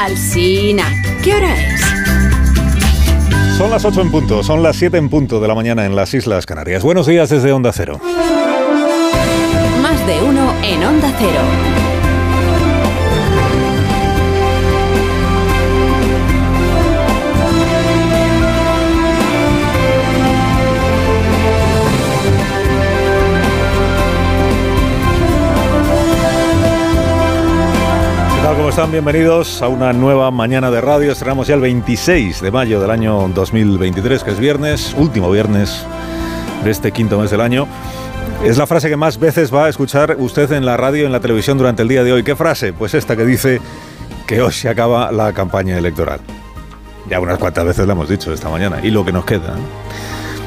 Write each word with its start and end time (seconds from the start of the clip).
Alsina, 0.00 0.86
¿qué 1.22 1.34
hora 1.34 1.54
es? 1.54 1.78
Son 3.58 3.70
las 3.70 3.84
8 3.84 4.00
en 4.00 4.10
punto, 4.10 4.42
son 4.42 4.62
las 4.62 4.76
7 4.76 4.96
en 4.96 5.10
punto 5.10 5.40
de 5.40 5.46
la 5.46 5.54
mañana 5.54 5.84
en 5.84 5.94
las 5.94 6.14
Islas 6.14 6.46
Canarias. 6.46 6.82
Buenos 6.82 7.06
días 7.06 7.28
desde 7.28 7.52
Onda 7.52 7.70
Cero. 7.70 8.00
Más 9.82 10.06
de 10.06 10.22
uno 10.22 10.54
en 10.62 10.82
Onda 10.84 11.12
Cero. 11.18 11.89
¿Qué? 28.40 28.46
¿Cómo 28.56 28.70
están? 28.70 28.90
Bienvenidos 28.90 29.60
a 29.60 29.68
una 29.68 29.92
nueva 29.92 30.30
mañana 30.30 30.70
de 30.70 30.80
radio. 30.80 31.12
Estrenamos 31.12 31.46
ya 31.46 31.54
el 31.54 31.60
26 31.60 32.40
de 32.40 32.50
mayo 32.50 32.80
del 32.80 32.90
año 32.90 33.28
2023, 33.28 34.24
que 34.24 34.30
es 34.30 34.38
viernes, 34.38 34.94
último 34.96 35.30
viernes 35.30 35.84
de 36.64 36.70
este 36.70 36.90
quinto 36.90 37.18
mes 37.18 37.30
del 37.30 37.42
año. 37.42 37.66
Es 38.42 38.56
la 38.56 38.66
frase 38.66 38.88
que 38.88 38.96
más 38.96 39.18
veces 39.18 39.54
va 39.54 39.66
a 39.66 39.68
escuchar 39.68 40.16
usted 40.18 40.50
en 40.52 40.64
la 40.64 40.78
radio 40.78 41.02
y 41.02 41.06
en 41.06 41.12
la 41.12 41.20
televisión 41.20 41.58
durante 41.58 41.82
el 41.82 41.88
día 41.88 42.02
de 42.02 42.12
hoy. 42.12 42.22
¿Qué 42.22 42.34
frase? 42.34 42.72
Pues 42.72 42.94
esta 42.94 43.14
que 43.14 43.26
dice 43.26 43.60
que 44.26 44.40
hoy 44.40 44.52
se 44.52 44.70
acaba 44.70 45.12
la 45.12 45.32
campaña 45.32 45.76
electoral. 45.76 46.20
Ya 47.08 47.20
unas 47.20 47.38
cuantas 47.38 47.64
veces 47.66 47.86
la 47.86 47.92
hemos 47.92 48.08
dicho 48.08 48.32
esta 48.32 48.48
mañana. 48.48 48.78
Y 48.82 48.90
lo 48.90 49.04
que 49.04 49.12
nos 49.12 49.26
queda. 49.26 49.54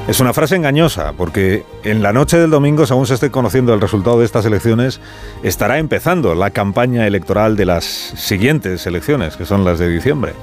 Es 0.05 0.19
una 0.19 0.33
frase 0.33 0.57
engañosa, 0.57 1.13
porque 1.13 1.63
en 1.85 2.03
la 2.03 2.11
noche 2.11 2.37
del 2.37 2.49
domingo, 2.49 2.85
según 2.85 3.07
se 3.07 3.13
esté 3.13 3.31
conociendo 3.31 3.73
el 3.73 3.79
resultado 3.79 4.19
de 4.19 4.25
estas 4.25 4.45
elecciones, 4.45 4.99
estará 5.43 5.77
empezando 5.77 6.35
la 6.35 6.49
campaña 6.49 7.07
electoral 7.07 7.55
de 7.55 7.65
las 7.65 7.85
siguientes 7.85 8.85
elecciones, 8.85 9.37
que 9.37 9.45
son 9.45 9.63
las 9.63 9.79
de 9.79 9.87
diciembre, 9.87 10.33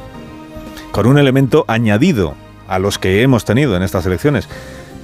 con 0.92 1.06
un 1.06 1.18
elemento 1.18 1.66
añadido 1.68 2.34
a 2.68 2.78
los 2.78 2.98
que 2.98 3.20
hemos 3.20 3.44
tenido 3.44 3.76
en 3.76 3.82
estas 3.82 4.06
elecciones, 4.06 4.48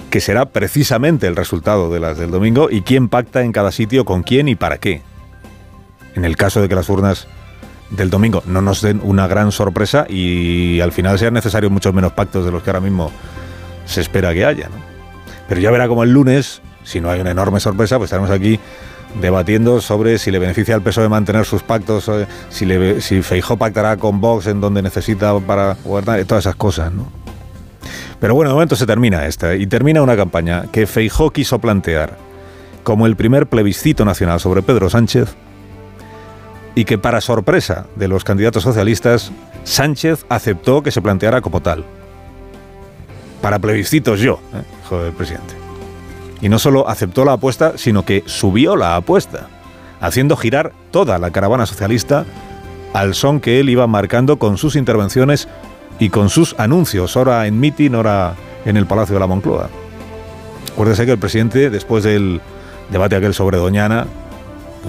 que 0.09 0.23
será 0.23 0.47
precisamente 0.47 1.27
el 1.27 1.37
resultado 1.37 1.93
de 1.93 2.01
las 2.01 2.17
del 2.17 2.31
domingo 2.31 2.69
y 2.71 2.81
quién 2.81 3.11
pacta 3.11 3.43
en 3.43 3.53
cada 3.53 3.73
sitio 3.73 4.07
con 4.07 4.23
quién 4.23 4.49
y 4.49 4.55
para 4.55 4.79
qué. 4.79 5.03
En 6.15 6.25
el 6.25 6.39
caso 6.39 6.63
de 6.63 6.69
que 6.71 6.75
las 6.75 6.89
urnas 6.89 7.29
del 7.91 8.09
domingo 8.09 8.43
no 8.47 8.63
nos 8.63 8.81
den 8.81 9.03
una 9.05 9.27
gran 9.27 9.53
sorpresa 9.53 10.07
y 10.09 10.81
al 10.81 10.93
final 10.93 11.19
sean 11.19 11.35
necesarios 11.35 11.71
muchos 11.71 11.93
menos 11.93 12.13
pactos 12.13 12.47
de 12.47 12.53
los 12.53 12.63
que 12.63 12.71
ahora 12.71 12.81
mismo 12.81 13.13
se 13.87 14.03
espera 14.03 14.35
que 14.35 14.45
haya. 14.45 14.69
¿no? 14.69 14.77
Pero 15.49 15.61
ya 15.61 15.71
verá 15.71 15.89
como 15.89 16.03
el 16.03 16.13
lunes, 16.13 16.61
si 16.85 17.01
no 17.01 17.11
hay 17.11 17.21
una 17.21 17.31
enorme 17.31 17.61
sorpresa, 17.61 17.97
pues 17.97 18.09
estaremos 18.09 18.31
aquí 18.31 18.61
debatiendo 19.21 19.81
sobre 19.81 20.19
si 20.19 20.31
le 20.31 20.39
beneficia 20.39 20.75
al 20.75 20.83
PSOE 20.83 21.09
mantener 21.09 21.47
sus 21.47 21.63
pactos, 21.63 22.09
eh, 22.09 22.27
si, 22.51 22.67
le, 22.67 23.01
Feijó 23.01 23.57
pactará 23.57 23.97
con 23.97 24.21
Vox 24.21 24.47
en 24.47 24.61
donde 24.61 24.83
necesita 24.83 25.39
para 25.41 25.77
gobernar, 25.85 26.25
todas 26.25 26.45
esas 26.45 26.57
cosas. 26.57 26.93
¿no? 26.93 27.11
Pero 28.21 28.35
bueno, 28.35 28.51
de 28.51 28.55
momento 28.55 28.77
se 28.77 28.87
termina 28.87 29.27
esta 29.27 29.55
y 29.55 29.67
termina 29.67 30.03
una 30.03 30.17
campaña 30.17 30.67
que 30.71 30.87
Feijó 30.87 31.31
quiso 31.31 31.59
plantear 31.59 32.17
como 32.83 33.07
el 33.07 33.17
primer 33.17 33.47
plebiscito 33.47 34.05
nacional 34.05 34.39
sobre 34.39 34.63
Pedro 34.63 34.91
Sánchez 34.91 35.35
y 36.75 36.85
que 36.85 36.99
para 36.99 37.21
sorpresa 37.21 37.87
de 37.97 38.07
los 38.07 38.23
candidatos 38.23 38.63
socialistas, 38.63 39.33
Sánchez 39.65 40.27
aceptó 40.29 40.83
que 40.83 40.91
se 40.91 41.03
planteara 41.03 41.41
como 41.41 41.63
tal. 41.63 41.85
Para 43.41 43.59
plebiscitos 43.59 44.21
yo, 44.21 44.41
¿eh? 44.55 44.97
del 44.97 45.13
presidente. 45.13 45.55
Y 46.41 46.49
no 46.49 46.59
solo 46.59 46.89
aceptó 46.89 47.25
la 47.25 47.33
apuesta, 47.33 47.75
sino 47.77 48.05
que 48.05 48.23
subió 48.27 48.77
la 48.77 48.97
apuesta, 48.97 49.49
haciendo 50.01 50.37
girar 50.37 50.73
toda 50.91 51.19
la 51.19 51.31
caravana 51.31 51.67
socialista 51.67 52.25
al 52.93 53.15
son 53.15 53.41
que 53.41 53.61
él 53.61 53.69
iba 53.69 53.87
marcando 53.87 54.39
con 54.39 54.59
sus 54.59 54.77
intervenciones 54.77 55.49
y 55.99 56.09
con 56.09 56.29
sus 56.29 56.55
anuncios, 56.59 57.17
ahora 57.17 57.47
en 57.47 57.59
mitin, 57.61 57.95
ahora 57.95 58.35
en 58.65 58.77
el 58.77 58.87
Palacio 58.87 59.15
de 59.15 59.21
la 59.21 59.27
Moncloa. 59.27 59.69
Acuérdese 60.73 61.07
que 61.07 61.13
el 61.13 61.19
presidente, 61.19 61.71
después 61.71 62.05
del 62.05 62.41
debate 62.91 63.17
aquel 63.17 63.35
sobre 63.35 63.59
Doñana, 63.59 64.07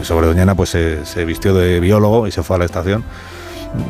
sobre 0.04 0.28
Doñana 0.28 0.56
pues 0.56 0.70
se, 0.70 1.06
se 1.06 1.26
vistió 1.26 1.54
de 1.54 1.80
biólogo 1.80 2.28
y 2.28 2.32
se 2.32 2.44
fue 2.44 2.58
a 2.58 2.60
la 2.60 2.66
estación 2.66 3.04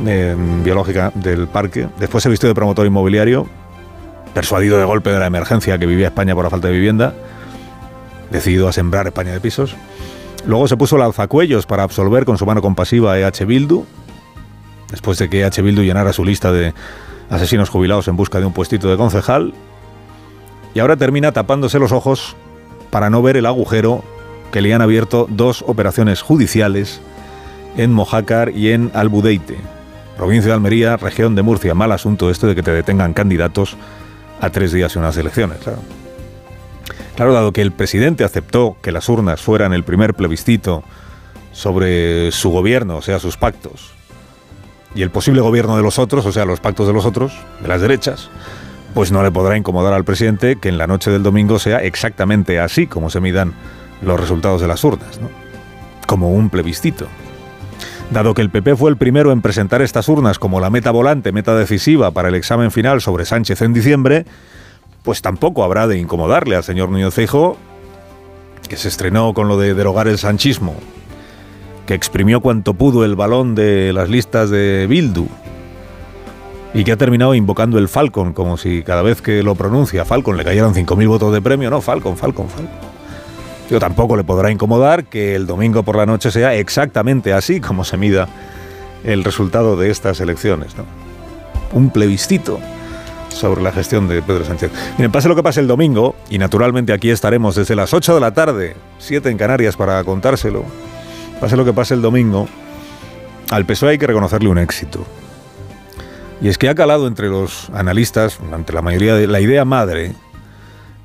eh, 0.06 0.36
biológica 0.64 1.12
del 1.14 1.48
parque. 1.48 1.88
Después 1.98 2.22
se 2.22 2.28
vistió 2.28 2.48
de 2.48 2.54
promotor 2.54 2.86
inmobiliario, 2.86 3.46
persuadido 4.34 4.78
de 4.78 4.84
golpe 4.84 5.10
de 5.10 5.18
la 5.18 5.26
emergencia 5.26 5.78
que 5.78 5.86
vivía 5.86 6.08
España 6.08 6.34
por 6.34 6.44
la 6.44 6.50
falta 6.50 6.68
de 6.68 6.74
vivienda, 6.74 7.14
decidido 8.30 8.68
a 8.68 8.72
sembrar 8.72 9.06
España 9.06 9.32
de 9.32 9.40
pisos. 9.40 9.74
Luego 10.46 10.68
se 10.68 10.76
puso 10.76 10.96
el 10.96 11.02
alzacuellos 11.02 11.66
para 11.66 11.82
absolver 11.82 12.24
con 12.24 12.38
su 12.38 12.46
mano 12.46 12.62
compasiva 12.62 13.12
a 13.12 13.18
EH 13.18 13.44
Bildu, 13.44 13.84
después 14.90 15.18
de 15.18 15.28
que 15.28 15.40
EH 15.42 15.62
Bildu 15.62 15.82
llenara 15.82 16.12
su 16.12 16.24
lista 16.24 16.52
de 16.52 16.74
asesinos 17.30 17.68
jubilados 17.68 18.08
en 18.08 18.16
busca 18.16 18.40
de 18.40 18.46
un 18.46 18.52
puestito 18.52 18.88
de 18.88 18.96
concejal. 18.96 19.54
Y 20.74 20.80
ahora 20.80 20.96
termina 20.96 21.32
tapándose 21.32 21.78
los 21.78 21.92
ojos 21.92 22.36
para 22.90 23.10
no 23.10 23.22
ver 23.22 23.36
el 23.36 23.46
agujero 23.46 24.04
que 24.52 24.62
le 24.62 24.72
han 24.72 24.82
abierto 24.82 25.26
dos 25.28 25.64
operaciones 25.66 26.22
judiciales 26.22 27.00
en 27.76 27.92
Mojácar 27.92 28.50
y 28.50 28.72
en 28.72 28.90
Albudeite, 28.94 29.58
provincia 30.16 30.48
de 30.48 30.54
Almería, 30.54 30.96
región 30.96 31.34
de 31.34 31.42
Murcia. 31.42 31.74
Mal 31.74 31.92
asunto 31.92 32.30
este 32.30 32.46
de 32.46 32.54
que 32.54 32.62
te 32.62 32.70
detengan 32.70 33.12
candidatos 33.12 33.76
a 34.40 34.50
tres 34.50 34.72
días 34.72 34.94
y 34.94 34.98
unas 34.98 35.16
elecciones. 35.16 35.58
Claro. 35.58 37.32
dado 37.32 37.52
que 37.52 37.62
el 37.62 37.72
presidente 37.72 38.24
aceptó 38.24 38.76
que 38.82 38.92
las 38.92 39.08
urnas 39.08 39.40
fueran 39.40 39.72
el 39.72 39.84
primer 39.84 40.14
plebiscito 40.14 40.84
sobre 41.52 42.30
su 42.32 42.50
gobierno, 42.50 42.98
o 42.98 43.02
sea, 43.02 43.18
sus 43.18 43.36
pactos, 43.36 43.92
y 44.94 45.02
el 45.02 45.10
posible 45.10 45.40
gobierno 45.40 45.76
de 45.76 45.82
los 45.82 45.98
otros, 45.98 46.24
o 46.26 46.32
sea, 46.32 46.44
los 46.44 46.60
pactos 46.60 46.86
de 46.86 46.92
los 46.92 47.04
otros, 47.04 47.32
de 47.60 47.68
las 47.68 47.80
derechas, 47.80 48.30
pues 48.94 49.12
no 49.12 49.22
le 49.22 49.30
podrá 49.30 49.56
incomodar 49.56 49.92
al 49.92 50.04
presidente 50.04 50.56
que 50.56 50.68
en 50.68 50.78
la 50.78 50.86
noche 50.86 51.10
del 51.10 51.22
domingo 51.22 51.58
sea 51.58 51.82
exactamente 51.82 52.58
así 52.58 52.86
como 52.86 53.10
se 53.10 53.20
midan 53.20 53.54
los 54.02 54.18
resultados 54.18 54.60
de 54.60 54.68
las 54.68 54.82
urnas, 54.84 55.20
como 56.06 56.30
un 56.30 56.50
plebiscito. 56.50 57.06
Dado 58.12 58.32
que 58.32 58.40
el 58.40 58.48
PP 58.48 58.74
fue 58.76 58.90
el 58.90 58.96
primero 58.96 59.32
en 59.32 59.42
presentar 59.42 59.82
estas 59.82 60.08
urnas 60.08 60.38
como 60.38 60.60
la 60.60 60.70
meta 60.70 60.90
volante, 60.90 61.30
meta 61.30 61.54
decisiva 61.54 62.10
para 62.10 62.28
el 62.28 62.34
examen 62.34 62.70
final 62.70 63.02
sobre 63.02 63.26
Sánchez 63.26 63.60
en 63.60 63.74
diciembre, 63.74 64.24
pues 65.02 65.20
tampoco 65.20 65.62
habrá 65.62 65.86
de 65.86 65.98
incomodarle 65.98 66.56
al 66.56 66.64
señor 66.64 66.88
Núñez 66.88 67.12
Feijóo, 67.12 67.58
que 68.66 68.78
se 68.78 68.88
estrenó 68.88 69.34
con 69.34 69.46
lo 69.46 69.58
de 69.58 69.74
derogar 69.74 70.08
el 70.08 70.16
sanchismo, 70.16 70.74
que 71.86 71.94
exprimió 71.94 72.40
cuanto 72.40 72.74
pudo 72.74 73.04
el 73.04 73.14
balón 73.14 73.54
de 73.54 73.92
las 73.92 74.08
listas 74.08 74.48
de 74.48 74.86
Bildu 74.88 75.26
y 76.72 76.84
que 76.84 76.92
ha 76.92 76.96
terminado 76.96 77.34
invocando 77.34 77.78
el 77.78 77.88
Falcon, 77.88 78.32
como 78.32 78.56
si 78.56 78.82
cada 78.82 79.02
vez 79.02 79.20
que 79.20 79.42
lo 79.42 79.54
pronuncia 79.54 80.06
Falcon 80.06 80.36
le 80.38 80.44
cayeran 80.44 80.74
5.000 80.74 81.08
votos 81.08 81.32
de 81.32 81.42
premio. 81.42 81.68
No, 81.68 81.82
Falcon, 81.82 82.16
Falcon, 82.16 82.48
Falcon. 82.48 82.87
Yo 83.70 83.78
tampoco 83.78 84.16
le 84.16 84.24
podrá 84.24 84.50
incomodar 84.50 85.04
que 85.04 85.34
el 85.34 85.46
domingo 85.46 85.82
por 85.82 85.96
la 85.96 86.06
noche 86.06 86.30
sea 86.30 86.54
exactamente 86.54 87.32
así 87.32 87.60
como 87.60 87.84
se 87.84 87.96
mida 87.96 88.28
el 89.04 89.24
resultado 89.24 89.76
de 89.76 89.90
estas 89.90 90.20
elecciones. 90.20 90.76
¿no? 90.76 90.84
Un 91.72 91.90
plebiscito 91.90 92.60
sobre 93.28 93.62
la 93.62 93.72
gestión 93.72 94.08
de 94.08 94.22
Pedro 94.22 94.44
Sánchez. 94.44 94.72
Miren, 94.96 95.12
pase 95.12 95.28
lo 95.28 95.36
que 95.36 95.42
pase 95.42 95.60
el 95.60 95.68
domingo, 95.68 96.16
y 96.30 96.38
naturalmente 96.38 96.92
aquí 96.92 97.10
estaremos 97.10 97.54
desde 97.54 97.76
las 97.76 97.92
8 97.92 98.14
de 98.14 98.20
la 98.20 98.32
tarde, 98.32 98.74
7 98.98 99.28
en 99.28 99.36
Canarias 99.36 99.76
para 99.76 100.02
contárselo. 100.02 100.64
Pase 101.40 101.56
lo 101.56 101.64
que 101.64 101.72
pase 101.72 101.94
el 101.94 102.02
domingo, 102.02 102.48
al 103.50 103.64
PSOE 103.64 103.92
hay 103.92 103.98
que 103.98 104.06
reconocerle 104.06 104.48
un 104.48 104.58
éxito. 104.58 105.06
Y 106.40 106.48
es 106.48 106.58
que 106.58 106.68
ha 106.68 106.74
calado 106.74 107.06
entre 107.06 107.28
los 107.28 107.70
analistas, 107.70 108.38
entre 108.52 108.74
la 108.74 108.82
mayoría 108.82 109.14
de 109.14 109.26
la 109.26 109.40
idea 109.40 109.64
madre, 109.64 110.12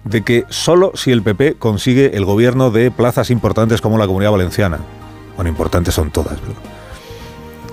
de 0.03 0.23
que 0.23 0.45
solo 0.49 0.91
si 0.95 1.11
el 1.11 1.23
PP 1.23 1.55
consigue 1.55 2.17
el 2.17 2.25
gobierno 2.25 2.71
de 2.71 2.91
plazas 2.91 3.29
importantes 3.29 3.81
como 3.81 3.97
la 3.97 4.07
Comunidad 4.07 4.31
Valenciana, 4.31 4.79
bueno, 5.35 5.49
importantes 5.49 5.93
son 5.93 6.11
todas, 6.11 6.39
pero 6.39 6.53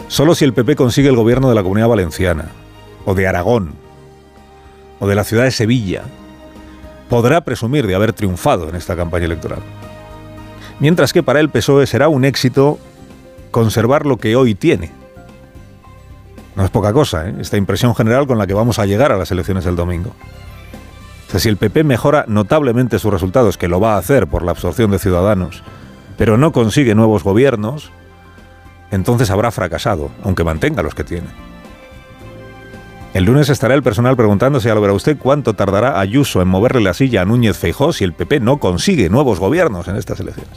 solo 0.08 0.34
si 0.34 0.44
el 0.44 0.52
PP 0.52 0.76
consigue 0.76 1.08
el 1.08 1.16
gobierno 1.16 1.48
de 1.48 1.54
la 1.54 1.62
Comunidad 1.62 1.88
Valenciana, 1.88 2.50
o 3.04 3.14
de 3.14 3.26
Aragón, 3.26 3.74
o 4.98 5.08
de 5.08 5.14
la 5.14 5.24
ciudad 5.24 5.44
de 5.44 5.50
Sevilla, 5.50 6.02
podrá 7.08 7.42
presumir 7.42 7.86
de 7.86 7.94
haber 7.94 8.12
triunfado 8.12 8.68
en 8.68 8.76
esta 8.76 8.96
campaña 8.96 9.24
electoral. 9.24 9.60
Mientras 10.78 11.12
que 11.12 11.22
para 11.22 11.40
el 11.40 11.50
PSOE 11.50 11.86
será 11.86 12.08
un 12.08 12.24
éxito 12.24 12.78
conservar 13.50 14.06
lo 14.06 14.16
que 14.16 14.36
hoy 14.36 14.54
tiene. 14.54 14.92
No 16.56 16.64
es 16.64 16.70
poca 16.70 16.92
cosa, 16.92 17.28
¿eh? 17.28 17.34
esta 17.40 17.56
impresión 17.56 17.94
general 17.94 18.26
con 18.26 18.38
la 18.38 18.46
que 18.46 18.54
vamos 18.54 18.78
a 18.78 18.86
llegar 18.86 19.12
a 19.12 19.16
las 19.16 19.30
elecciones 19.30 19.64
del 19.64 19.76
domingo. 19.76 20.14
Si 21.38 21.48
el 21.48 21.56
PP 21.56 21.84
mejora 21.84 22.24
notablemente 22.26 22.98
sus 22.98 23.12
resultados, 23.12 23.56
que 23.56 23.68
lo 23.68 23.80
va 23.80 23.94
a 23.94 23.98
hacer 23.98 24.26
por 24.26 24.42
la 24.42 24.50
absorción 24.50 24.90
de 24.90 24.98
ciudadanos, 24.98 25.62
pero 26.18 26.36
no 26.36 26.52
consigue 26.52 26.94
nuevos 26.94 27.22
gobiernos, 27.22 27.92
entonces 28.90 29.30
habrá 29.30 29.50
fracasado, 29.50 30.10
aunque 30.24 30.44
mantenga 30.44 30.82
los 30.82 30.94
que 30.94 31.04
tiene. 31.04 31.28
El 33.14 33.24
lunes 33.24 33.48
estará 33.48 33.74
el 33.74 33.82
personal 33.82 34.16
preguntándose, 34.16 34.68
ya 34.68 34.74
lo 34.74 34.80
verá 34.80 34.92
usted, 34.92 35.16
cuánto 35.18 35.54
tardará 35.54 35.98
Ayuso 35.98 36.42
en 36.42 36.48
moverle 36.48 36.80
la 36.80 36.94
silla 36.94 37.22
a 37.22 37.24
Núñez 37.24 37.56
Feijó 37.56 37.92
si 37.92 38.04
el 38.04 38.12
PP 38.12 38.40
no 38.40 38.58
consigue 38.58 39.08
nuevos 39.08 39.40
gobiernos 39.40 39.88
en 39.88 39.96
estas 39.96 40.20
elecciones. 40.20 40.52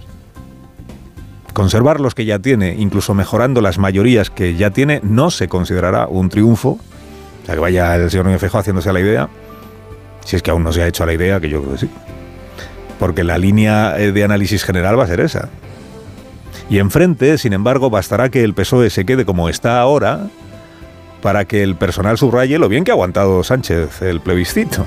Conservar 1.54 2.00
los 2.00 2.16
que 2.16 2.26
ya 2.26 2.40
tiene, 2.40 2.76
incluso 2.78 3.14
mejorando 3.14 3.62
las 3.62 3.78
mayorías 3.78 4.30
que 4.30 4.56
ya 4.56 4.72
tiene, 4.72 5.02
no 5.04 5.32
se 5.32 5.48
considerará 5.48 6.08
un 6.08 6.30
triunfo. 6.30 6.80
O 7.42 7.46
sea, 7.46 7.56
que 7.56 7.62
vaya 7.62 7.96
el 7.96 8.10
señor 8.10 8.26
Núñez 8.26 8.44
haciéndose 8.44 8.90
a 8.90 8.94
la 8.94 9.00
idea, 9.00 9.30
si 10.24 10.36
es 10.36 10.42
que 10.42 10.52
aún 10.52 10.64
no 10.64 10.74
se 10.74 10.84
ha 10.84 10.88
hecho 10.88 11.06
la 11.06 11.14
idea, 11.14 11.40
que 11.40 11.50
yo 11.50 11.62
creo 11.62 11.74
que 11.74 11.80
sí. 11.80 11.90
Porque 13.00 13.24
la 13.24 13.38
línea 13.38 13.96
eh, 13.98 14.12
de 14.12 14.24
análisis 14.24 14.64
general 14.64 14.98
va 14.98 15.04
a 15.04 15.08
ser 15.08 15.20
esa. 15.20 15.50
Y 16.70 16.80
enfrente, 16.80 17.38
sin 17.38 17.54
embargo, 17.54 17.90
bastará 17.90 18.30
que 18.30 18.44
el 18.44 18.54
PSOE 18.54 18.90
se 18.90 19.06
quede 19.06 19.26
como 19.26 19.50
está 19.50 19.80
ahora 19.80 20.28
para 21.22 21.46
que 21.46 21.64
el 21.64 21.76
personal 21.76 22.18
subraye 22.18 22.58
lo 22.60 22.70
bien 22.70 22.84
que 22.84 22.92
ha 22.92 22.94
aguantado 22.94 23.44
Sánchez 23.44 24.02
el 24.02 24.20
plebiscito 24.22 24.86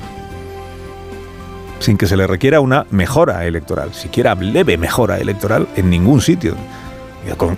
sin 1.79 1.99
que 1.99 2.07
se 2.07 2.17
le 2.17 2.27
requiera 2.27 2.61
una 2.61 2.87
mejora 2.91 3.45
electoral, 3.47 3.93
siquiera 3.95 4.35
leve 4.35 4.77
mejora 4.77 5.19
electoral 5.19 5.69
en 5.77 5.91
ningún 5.91 6.21
sitio. 6.21 6.55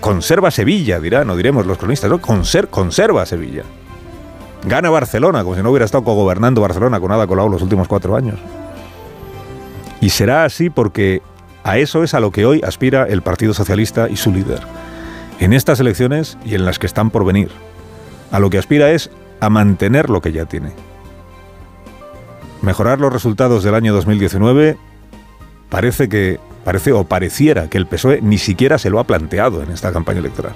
Conserva 0.01 0.51
Sevilla, 0.51 0.99
dirán, 0.99 1.29
o 1.29 1.37
diremos 1.37 1.67
los 1.67 1.77
cronistas, 1.79 2.11
¿no? 2.11 2.21
conserva 2.21 3.27
Sevilla. 3.27 3.65
Gana 4.65 4.91
Barcelona, 4.91 5.43
como 5.43 5.57
si 5.57 5.63
no 5.63 5.71
hubiera 5.71 5.85
estado 5.85 6.03
gobernando 6.03 6.61
Barcelona 6.61 7.01
con 7.01 7.11
nada 7.11 7.27
colado 7.27 7.49
los 7.49 7.63
últimos 7.63 7.89
cuatro 7.89 8.17
años. 8.17 8.39
Y 10.01 10.11
será 10.11 10.45
así 10.45 10.71
porque 10.71 11.23
a 11.65 11.79
eso 11.79 12.03
es 12.03 12.15
a 12.15 12.21
lo 12.21 12.31
que 12.31 12.47
hoy 12.47 12.61
aspira 12.65 13.05
el 13.05 13.23
Partido 13.23 13.55
Socialista 13.55 14.09
y 14.09 14.17
su 14.17 14.33
líder. 14.33 14.61
En 15.41 15.53
estas 15.53 15.81
elecciones 15.81 16.39
y 16.45 16.55
en 16.55 16.65
las 16.65 16.79
que 16.79 16.87
están 16.87 17.11
por 17.11 17.25
venir. 17.25 17.51
A 18.31 18.41
lo 18.41 18.51
que 18.51 18.59
aspira 18.59 18.91
es 18.91 19.11
a 19.41 19.51
mantener 19.51 20.11
lo 20.11 20.21
que 20.21 20.33
ya 20.33 20.45
tiene 20.45 20.73
mejorar 22.63 23.01
los 23.01 23.13
resultados 23.13 23.63
del 23.63 23.75
año 23.75 23.95
2019 23.95 24.77
parece 25.69 26.09
que 26.09 26.41
parece 26.65 26.93
o 26.93 27.05
pareciera 27.05 27.69
que 27.69 27.79
el 27.79 27.87
PSOE 27.87 28.21
ni 28.21 28.39
siquiera 28.39 28.79
se 28.79 28.91
lo 28.91 28.99
ha 28.99 29.05
planteado 29.05 29.63
en 29.63 29.71
esta 29.71 29.93
campaña 29.93 30.19
electoral. 30.19 30.53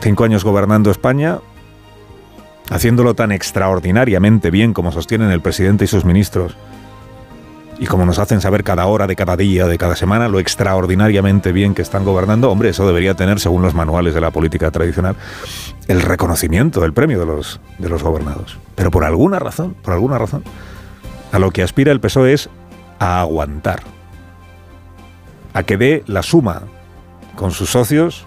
Cinco 0.00 0.24
años 0.24 0.44
gobernando 0.44 0.90
España, 0.90 1.38
haciéndolo 2.70 3.14
tan 3.14 3.32
extraordinariamente 3.32 4.50
bien 4.50 4.72
como 4.72 4.92
sostienen 4.92 5.30
el 5.30 5.40
presidente 5.40 5.84
y 5.84 5.88
sus 5.88 6.04
ministros, 6.04 6.56
y 7.80 7.86
como 7.86 8.04
nos 8.04 8.18
hacen 8.18 8.42
saber 8.42 8.62
cada 8.62 8.84
hora, 8.84 9.06
de 9.06 9.16
cada 9.16 9.38
día, 9.38 9.66
de 9.66 9.78
cada 9.78 9.96
semana, 9.96 10.28
lo 10.28 10.38
extraordinariamente 10.38 11.50
bien 11.50 11.74
que 11.74 11.80
están 11.80 12.04
gobernando, 12.04 12.50
hombre, 12.50 12.68
eso 12.68 12.86
debería 12.86 13.14
tener, 13.14 13.40
según 13.40 13.62
los 13.62 13.74
manuales 13.74 14.12
de 14.12 14.20
la 14.20 14.30
política 14.30 14.70
tradicional, 14.70 15.16
el 15.88 16.02
reconocimiento, 16.02 16.84
el 16.84 16.92
premio 16.92 17.18
de 17.18 17.24
los, 17.24 17.58
de 17.78 17.88
los 17.88 18.02
gobernados. 18.02 18.58
Pero 18.74 18.90
por 18.90 19.04
alguna 19.04 19.38
razón, 19.38 19.74
por 19.82 19.94
alguna 19.94 20.18
razón, 20.18 20.44
a 21.32 21.38
lo 21.38 21.50
que 21.52 21.62
aspira 21.62 21.90
el 21.90 22.00
PSOE 22.00 22.34
es 22.34 22.50
a 22.98 23.20
aguantar, 23.20 23.80
a 25.54 25.62
que 25.62 25.78
dé 25.78 26.04
la 26.06 26.22
suma 26.22 26.64
con 27.34 27.50
sus 27.50 27.70
socios 27.70 28.26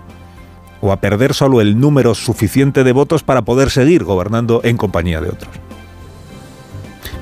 o 0.85 0.91
a 0.91 0.97
perder 0.97 1.33
solo 1.33 1.61
el 1.61 1.79
número 1.79 2.13
suficiente 2.13 2.83
de 2.83 2.91
votos 2.91 3.23
para 3.23 3.43
poder 3.43 3.69
seguir 3.69 4.03
gobernando 4.03 4.59
en 4.65 4.75
compañía 4.75 5.21
de 5.21 5.29
otros. 5.29 5.49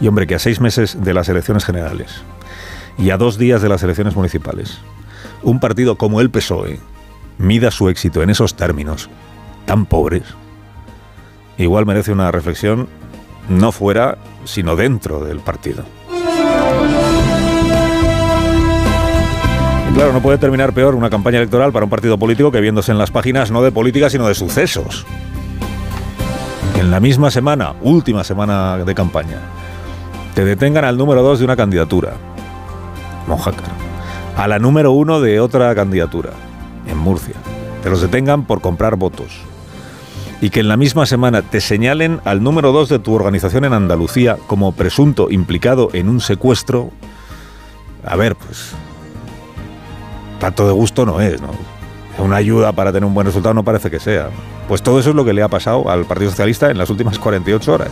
Y 0.02 0.08
hombre, 0.08 0.26
que 0.26 0.34
a 0.34 0.40
seis 0.40 0.60
meses 0.60 0.98
de 1.04 1.14
las 1.14 1.30
elecciones 1.30 1.64
generales 1.64 2.24
y 2.98 3.12
a 3.12 3.18
dos 3.18 3.38
días 3.38 3.62
de 3.62 3.70
las 3.70 3.84
elecciones 3.84 4.16
municipales, 4.16 4.80
un 5.44 5.60
partido 5.60 5.96
como 5.96 6.22
el 6.22 6.32
PSOE 6.32 6.80
mida 7.38 7.70
su 7.70 7.88
éxito 7.88 8.24
en 8.24 8.32
esos 8.32 8.56
términos 8.56 9.12
tan 9.68 9.86
pobres, 9.86 10.24
igual 11.60 11.86
merece 11.86 12.12
una 12.12 12.32
reflexión 12.32 12.90
no 13.48 13.72
fuera, 13.72 14.18
sino 14.44 14.76
dentro 14.76 15.24
del 15.24 15.40
partido. 15.40 15.84
Claro, 19.94 20.14
no 20.14 20.22
puede 20.22 20.38
terminar 20.38 20.74
peor 20.74 20.96
una 20.96 21.10
campaña 21.10 21.38
electoral 21.38 21.72
para 21.72 21.86
un 21.86 21.90
partido 21.90 22.18
político 22.18 22.52
que 22.52 22.62
viéndose 22.62 22.92
en 22.92 22.98
las 22.98 23.12
páginas 23.12 23.52
no 23.52 23.62
de 23.62 23.72
política, 23.72 24.10
sino 24.10 24.28
de 24.28 24.36
sucesos. 24.36 25.06
En 26.80 26.92
la 26.92 27.00
misma 27.00 27.32
semana, 27.32 27.76
última 27.82 28.24
semana 28.24 28.78
de 28.78 28.96
campaña, 28.96 29.40
te 30.34 30.46
detengan 30.46 30.86
al 30.86 30.98
número 30.98 31.22
dos 31.22 31.40
de 31.40 31.46
una 31.46 31.56
candidatura, 31.56 32.14
Mojácar, 33.28 33.72
a 34.36 34.48
la 34.48 34.60
número 34.60 34.92
uno 34.92 35.22
de 35.22 35.40
otra 35.40 35.74
candidatura, 35.76 36.32
en 36.88 36.98
Murcia. 36.98 37.36
Te 37.84 37.90
los 37.90 38.02
detengan 38.02 38.46
por 38.46 38.62
comprar 38.62 38.96
votos. 38.96 39.42
Y 40.42 40.50
que 40.50 40.62
en 40.62 40.70
la 40.70 40.78
misma 40.78 41.06
semana 41.06 41.44
te 41.44 41.62
señalen 41.62 42.20
al 42.26 42.42
número 42.42 42.72
dos 42.72 42.90
de 42.90 42.98
tu 42.98 43.14
organización 43.14 43.66
en 43.66 43.74
Andalucía 43.74 44.38
como 44.48 44.72
presunto 44.72 45.30
implicado 45.30 45.90
en 45.94 46.10
un 46.10 46.20
secuestro. 46.20 46.90
A 48.04 48.16
ver, 48.16 48.36
pues. 48.36 48.74
Tanto 50.42 50.66
de 50.66 50.74
gusto 50.74 51.06
no 51.06 51.22
es, 51.22 51.40
¿no? 51.40 51.50
Una 52.18 52.38
ayuda 52.38 52.72
para 52.72 52.92
tener 52.92 53.06
un 53.06 53.14
buen 53.14 53.28
resultado 53.28 53.54
no 53.54 53.64
parece 53.64 53.92
que 53.92 54.00
sea. 54.00 54.30
Pues 54.68 54.82
todo 54.82 55.00
eso 55.00 55.12
es 55.12 55.16
lo 55.16 55.24
que 55.24 55.34
le 55.34 55.44
ha 55.44 55.48
pasado 55.48 55.88
al 55.88 56.06
Partido 56.06 56.32
Socialista 56.32 56.72
en 56.72 56.80
las 56.80 56.90
últimas 56.90 57.20
48 57.20 57.72
horas. 57.72 57.92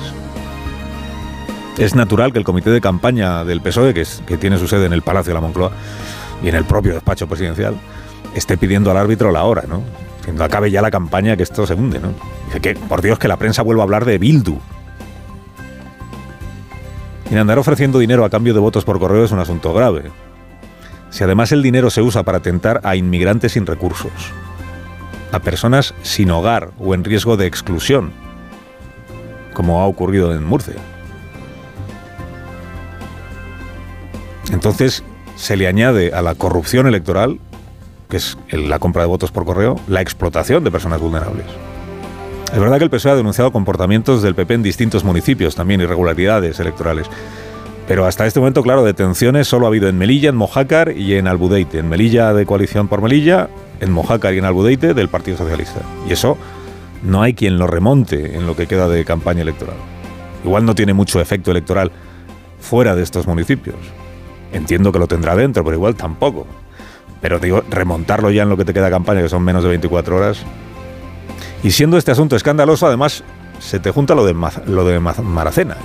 Es 1.78 1.94
natural 1.94 2.34
que 2.34 2.40
el 2.40 2.44
comité 2.44 2.72
de 2.72 2.82
campaña 2.82 3.46
del 3.46 3.62
PSOE, 3.62 3.94
que, 3.94 4.02
es, 4.02 4.24
que 4.26 4.36
tiene 4.38 4.58
su 4.58 4.68
sede 4.68 4.88
en 4.88 4.94
el 4.94 5.04
Palacio 5.04 5.30
de 5.30 5.36
la 5.36 5.42
Moncloa 5.42 5.72
y 6.44 6.50
en 6.50 6.56
el 6.56 6.66
propio 6.66 6.94
despacho 6.94 7.28
presidencial, 7.28 7.76
esté 8.34 8.58
pidiendo 8.58 8.90
al 8.90 8.98
árbitro 8.98 9.32
la 9.32 9.44
hora, 9.44 9.66
¿no? 9.68 9.84
Cuando 10.26 10.44
acabe 10.44 10.72
ya 10.72 10.82
la 10.82 10.90
campaña 10.90 11.38
que 11.38 11.44
esto 11.44 11.68
se 11.68 11.76
hunde, 11.76 12.00
¿no? 12.00 12.14
Que, 12.60 12.74
por 12.74 13.04
Dios, 13.04 13.20
que 13.20 13.28
la 13.28 13.38
prensa 13.38 13.62
vuelva 13.62 13.84
a 13.84 13.86
hablar 13.86 14.06
de 14.06 14.18
Bildu. 14.18 14.58
Y 17.30 17.36
andar 17.36 17.60
ofreciendo 17.60 18.00
dinero 18.00 18.26
a 18.26 18.30
cambio 18.32 18.56
de 18.56 18.60
votos 18.60 18.86
por 18.86 18.98
correo 18.98 19.24
es 19.24 19.32
un 19.32 19.40
asunto 19.40 19.72
grave. 19.72 20.12
Si 21.10 21.24
además 21.24 21.52
el 21.52 21.64
dinero 21.64 21.90
se 21.90 22.02
usa 22.02 22.24
para 22.24 22.40
atentar 22.40 22.82
a 22.84 22.96
inmigrantes 22.96 23.54
sin 23.54 23.66
recursos, 23.66 24.12
a 25.32 25.40
personas 25.40 25.94
sin 26.02 26.32
hogar 26.32 26.72
o 26.80 26.94
en 26.94 27.04
riesgo 27.04 27.38
de 27.38 27.48
exclusión, 27.48 28.12
como 29.54 29.82
ha 29.82 29.88
ocurrido 29.88 30.34
en 30.34 30.44
Murcia, 30.44 30.76
Entonces 34.52 35.04
se 35.36 35.56
le 35.56 35.68
añade 35.68 36.14
a 36.14 36.22
la 36.22 36.36
corrupción 36.36 36.88
electoral, 36.88 37.40
que 38.10 38.18
es 38.18 38.38
la 38.52 38.80
compra 38.80 39.04
de 39.04 39.08
votos 39.08 39.32
por 39.32 39.46
correo, 39.46 39.76
la 39.88 40.02
explotación 40.02 40.64
de 40.64 40.72
personas 40.72 41.00
vulnerables. 41.00 41.46
Es 42.52 42.60
verdad 42.60 42.80
que 42.80 42.84
el 42.84 42.90
PSOE 42.90 43.12
ha 43.12 43.16
denunciado 43.16 43.52
comportamientos 43.52 44.24
del 44.24 44.34
PP 44.34 44.56
en 44.56 44.64
distintos 44.64 45.04
municipios, 45.04 45.56
también 45.56 45.82
irregularidades 45.82 46.60
electorales. 46.60 47.08
Pero 47.90 48.06
hasta 48.06 48.28
este 48.28 48.40
momento, 48.40 48.62
claro, 48.62 48.84
detenciones 48.84 49.48
solo 49.48 49.66
ha 49.66 49.70
habido 49.70 49.90
en 49.90 49.98
Melilla, 49.98 50.30
en 50.30 50.36
Mojácar 50.36 50.96
y 50.96 51.16
en 51.16 51.28
Albudeite. 51.28 51.80
En 51.80 51.90
Melilla 51.90 52.36
de 52.36 52.46
Coalición 52.46 52.88
por 52.88 53.02
Melilla, 53.02 53.50
en 53.80 53.92
Mojácar 53.92 54.36
y 54.36 54.38
en 54.38 54.46
Albudeite 54.46 54.94
del 54.94 55.10
Partido 55.10 55.38
Socialista. 55.38 55.82
Y 56.08 56.14
eso 56.14 56.38
no 57.02 57.24
hay 57.24 57.34
quien 57.34 57.58
lo 57.58 57.66
remonte 57.66 58.36
en 58.36 58.46
lo 58.46 58.56
que 58.56 58.68
queda 58.68 58.88
de 58.88 59.04
campaña 59.06 59.42
electoral. 59.42 59.78
Igual 60.46 60.66
no 60.66 60.76
tiene 60.76 60.94
mucho 60.94 61.20
efecto 61.20 61.50
electoral 61.50 61.92
fuera 62.60 62.96
de 62.96 63.02
estos 63.02 63.26
municipios. 63.26 63.78
Entiendo 64.54 64.92
que 64.92 65.00
lo 65.00 65.08
tendrá 65.08 65.36
dentro, 65.36 65.64
pero 65.64 65.76
igual 65.76 65.96
tampoco. 65.96 66.46
Pero 67.22 67.40
digo, 67.40 67.64
remontarlo 67.72 68.30
ya 68.30 68.44
en 68.44 68.50
lo 68.50 68.58
que 68.58 68.66
te 68.66 68.74
queda 68.76 68.92
campaña, 68.92 69.24
que 69.24 69.30
son 69.30 69.42
menos 69.42 69.64
de 69.64 69.70
24 69.70 70.16
horas. 70.16 70.44
Y 71.64 71.72
siendo 71.72 71.98
este 71.98 72.12
asunto 72.12 72.36
escandaloso, 72.36 72.86
además, 72.86 73.24
se 73.58 73.80
te 73.80 73.90
junta 73.90 74.14
lo 74.14 74.28
de, 74.28 74.36
lo 74.68 74.86
de 74.86 75.00
Maracena. 75.00 75.78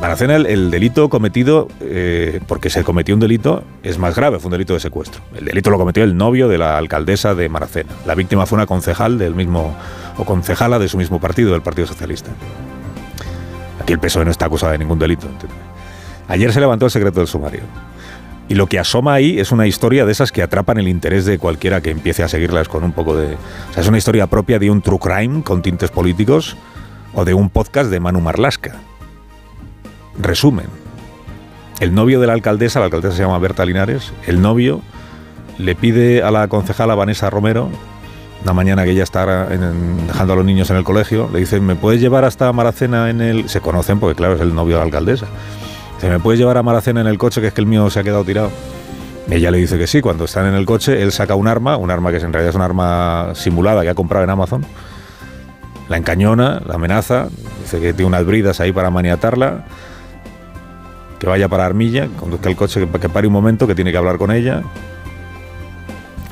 Maracena, 0.00 0.36
el, 0.36 0.70
delito 0.70 1.10
cometido, 1.10 1.68
eh, 1.80 2.40
porque 2.46 2.70
se 2.70 2.84
cometió 2.84 3.14
un 3.14 3.20
delito, 3.20 3.64
es 3.82 3.98
más 3.98 4.16
grave, 4.16 4.38
fue 4.38 4.46
un 4.46 4.52
delito 4.52 4.72
de 4.72 4.80
secuestro. 4.80 5.20
El 5.36 5.44
delito 5.44 5.68
lo 5.68 5.76
cometió 5.76 6.02
el 6.02 6.16
novio 6.16 6.48
de 6.48 6.56
la 6.56 6.78
alcaldesa 6.78 7.34
de 7.34 7.50
Maracena. 7.50 7.90
La 8.06 8.14
víctima 8.14 8.46
fue 8.46 8.56
una 8.56 8.64
concejal 8.64 9.18
del 9.18 9.34
mismo, 9.34 9.76
o 10.16 10.24
concejala 10.24 10.78
de 10.78 10.88
su 10.88 10.96
mismo 10.96 11.20
partido, 11.20 11.52
del 11.52 11.60
Partido 11.60 11.86
Socialista. 11.86 12.30
Aquí 13.78 13.92
el 13.92 13.98
PSOE 13.98 14.24
no 14.24 14.30
está 14.30 14.46
acusado 14.46 14.72
de 14.72 14.78
ningún 14.78 14.98
delito. 14.98 15.26
Ayer 16.28 16.50
se 16.50 16.60
levantó 16.60 16.86
el 16.86 16.90
secreto 16.90 17.20
del 17.20 17.28
sumario. 17.28 17.60
Y 18.48 18.54
lo 18.54 18.68
que 18.68 18.78
asoma 18.78 19.12
ahí 19.12 19.38
es 19.38 19.52
una 19.52 19.66
historia 19.66 20.06
de 20.06 20.12
esas 20.12 20.32
que 20.32 20.42
atrapan 20.42 20.78
el 20.78 20.88
interés 20.88 21.26
de 21.26 21.38
cualquiera 21.38 21.82
que 21.82 21.90
empiece 21.90 22.22
a 22.22 22.28
seguirlas 22.28 22.68
con 22.68 22.84
un 22.84 22.92
poco 22.92 23.16
de... 23.16 23.36
Es 23.76 23.86
una 23.86 23.98
historia 23.98 24.26
propia 24.28 24.58
de 24.58 24.70
un 24.70 24.80
true 24.80 24.98
crime 24.98 25.42
con 25.42 25.60
tintes 25.60 25.90
políticos 25.90 26.56
o 27.12 27.26
de 27.26 27.34
un 27.34 27.50
podcast 27.50 27.90
de 27.90 28.00
Manu 28.00 28.20
Marlasca. 28.20 28.80
Resumen. 30.22 30.66
El 31.80 31.94
novio 31.94 32.20
de 32.20 32.26
la 32.26 32.34
alcaldesa, 32.34 32.78
la 32.78 32.86
alcaldesa 32.86 33.16
se 33.16 33.22
llama 33.22 33.38
Berta 33.38 33.64
Linares, 33.64 34.12
el 34.26 34.40
novio 34.40 34.82
le 35.58 35.74
pide 35.74 36.22
a 36.22 36.30
la 36.30 36.48
concejala 36.48 36.94
Vanessa 36.94 37.30
Romero, 37.30 37.70
una 38.42 38.52
mañana 38.52 38.84
que 38.84 38.90
ella 38.90 39.02
está 39.02 39.46
dejando 39.46 40.32
a 40.32 40.36
los 40.36 40.44
niños 40.44 40.70
en 40.70 40.76
el 40.76 40.84
colegio, 40.84 41.28
le 41.32 41.40
dice, 41.40 41.60
¿me 41.60 41.76
puedes 41.76 42.00
llevar 42.00 42.24
hasta 42.24 42.52
Maracena 42.52 43.10
en 43.10 43.20
el...? 43.20 43.48
Se 43.48 43.60
conocen 43.60 44.00
porque, 44.00 44.14
claro, 44.14 44.34
es 44.34 44.40
el 44.40 44.54
novio 44.54 44.76
de 44.76 44.80
la 44.80 44.84
alcaldesa. 44.84 45.26
¿Se 46.00 46.08
me 46.08 46.18
puedes 46.18 46.38
llevar 46.38 46.56
a 46.56 46.62
Maracena 46.62 47.02
en 47.02 47.06
el 47.06 47.18
coche, 47.18 47.42
que 47.42 47.48
es 47.48 47.52
que 47.52 47.60
el 47.60 47.66
mío 47.66 47.90
se 47.90 48.00
ha 48.00 48.02
quedado 48.02 48.24
tirado? 48.24 48.50
Ella 49.30 49.50
le 49.50 49.58
dice 49.58 49.76
que 49.76 49.86
sí. 49.86 50.00
Cuando 50.00 50.24
están 50.24 50.46
en 50.46 50.54
el 50.54 50.64
coche, 50.64 51.02
él 51.02 51.12
saca 51.12 51.34
un 51.34 51.46
arma, 51.46 51.76
un 51.76 51.90
arma 51.90 52.10
que 52.10 52.16
en 52.16 52.32
realidad 52.32 52.48
es 52.48 52.56
un 52.56 52.62
arma 52.62 53.32
simulada 53.34 53.82
que 53.82 53.90
ha 53.90 53.94
comprado 53.94 54.24
en 54.24 54.30
Amazon. 54.30 54.64
La 55.90 55.98
encañona, 55.98 56.62
la 56.66 56.76
amenaza, 56.76 57.28
dice 57.62 57.80
que 57.80 57.92
tiene 57.92 58.06
unas 58.06 58.24
bridas 58.24 58.60
ahí 58.60 58.72
para 58.72 58.90
maniatarla, 58.90 59.66
que 61.20 61.26
vaya 61.26 61.48
para 61.48 61.66
Armilla, 61.66 62.08
conduzca 62.18 62.48
el 62.48 62.56
coche, 62.56 62.80
que, 62.80 62.98
que 62.98 63.08
pare 63.10 63.26
un 63.26 63.32
momento, 63.34 63.66
que 63.66 63.74
tiene 63.74 63.92
que 63.92 63.98
hablar 63.98 64.16
con 64.16 64.32
ella. 64.32 64.62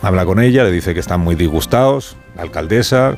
Habla 0.01 0.25
con 0.25 0.41
ella, 0.41 0.65
le 0.65 0.73
dice 0.73 0.95
que 0.95 1.01
están 1.01 1.21
muy 1.21 1.35
disgustados, 1.35 2.17
la 2.35 2.43
alcaldesa, 2.43 3.17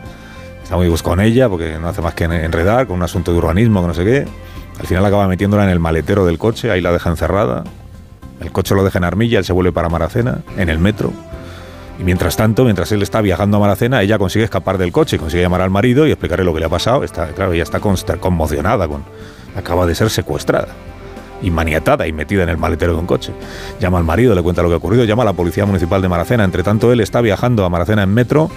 está 0.65 0.75
muy 0.75 0.87
disgustada 0.87 1.17
con 1.17 1.25
ella 1.25 1.49
porque 1.49 1.79
no 1.79 1.89
hace 1.89 2.03
más 2.03 2.15
que 2.15 2.25
enredar 2.25 2.89
con 2.89 2.97
un 2.97 3.05
asunto 3.05 3.33
de 3.33 3.39
urbanismo, 3.39 3.83
que 3.83 3.87
no 3.87 3.95
sé 3.95 4.05
qué. 4.05 4.27
Al 4.81 4.87
final 4.87 5.05
acaba 5.05 5.29
metiéndola 5.29 5.63
en 5.63 5.71
el 5.71 5.79
maletero 5.79 6.27
del 6.27 6.39
coche, 6.39 6.73
ahí 6.73 6.81
la 6.81 6.91
deja 6.91 7.09
encerrada. 7.09 7.63
El 8.41 8.51
coche 8.51 8.75
lo 8.75 8.83
deja 8.83 8.99
en 8.99 9.05
Armilla, 9.05 9.39
él 9.39 9.45
se 9.45 9.53
vuelve 9.53 9.71
para 9.71 9.89
Maracena, 9.89 10.39
en 10.57 10.71
el 10.71 10.81
metro. 10.81 11.13
Y 12.01 12.03
mientras 12.03 12.35
tanto, 12.37 12.65
mientras 12.65 12.91
él 12.91 13.03
está 13.03 13.21
viajando 13.21 13.59
a 13.59 13.61
Maracena, 13.61 14.03
ella 14.03 14.19
consigue 14.19 14.45
escapar 14.45 14.77
del 14.77 14.91
coche, 14.91 15.19
consigue 15.19 15.43
llamar 15.43 15.61
al 15.61 15.71
marido 15.71 16.05
y 16.05 16.11
explicarle 16.11 16.45
lo 16.45 16.53
que 16.53 16.61
le 16.61 16.67
ha 16.67 16.71
pasado. 16.71 17.05
Está, 17.05 17.29
claro, 17.29 17.53
ella 17.53 17.63
está 17.63 17.79
conmocionada, 17.79 18.89
con, 18.89 19.05
acaba 19.55 19.87
de 19.87 19.95
ser 19.95 20.11
secuestrada 20.11 20.90
y 21.43 21.51
maniatada 21.51 22.07
y 22.07 22.13
metida 22.13 22.43
en 22.43 22.49
el 22.49 22.59
maletero 22.59 22.93
de 22.93 22.99
un 22.99 23.07
coche. 23.07 23.33
Llama 23.81 23.99
al 23.99 24.05
marido, 24.05 24.35
le 24.35 24.43
cuenta 24.43 24.63
lo 24.63 24.69
que 24.69 24.75
ha 24.75 24.79
ocurrido, 24.79 25.05
llama 25.05 25.23
a 25.23 25.27
la 25.27 25.33
policía 25.33 25.67
municipal 25.67 26.03
de 26.03 26.09
Maracena. 26.09 26.45
Entre 26.45 26.63
tanto, 26.63 26.93
él 26.93 27.01
está 27.01 27.21
viajando 27.21 27.65
a 27.65 27.69
Maracena 27.69 28.03
en 28.03 28.13
metro, 28.13 28.51